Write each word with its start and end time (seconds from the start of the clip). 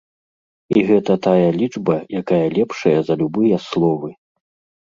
І 0.77 0.81
гэта 0.91 1.17
тая 1.27 1.49
лічба, 1.59 1.97
якая 2.21 2.41
лепшая 2.57 2.97
за 3.11 3.19
любыя 3.21 3.57
словы. 3.67 4.09